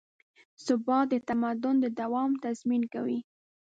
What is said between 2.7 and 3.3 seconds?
کوي.